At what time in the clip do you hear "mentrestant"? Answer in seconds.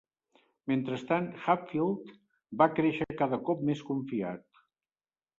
0.69-1.25